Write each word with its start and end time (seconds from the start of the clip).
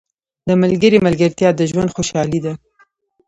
•د 0.47 0.49
ملګري 0.61 0.97
ملګرتیا 1.07 1.49
د 1.55 1.61
ژوند 1.71 1.93
خوشحالي 1.95 2.39
ده. 2.45 2.53